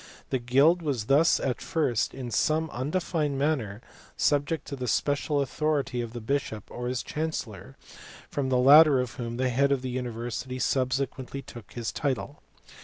[0.31, 3.83] The guild was thus at first in some undefined manner
[4.17, 7.77] subject to the special authority of the bishop or his chancellor,
[8.27, 12.41] from the latter of whom the head of the university subsequently took his title.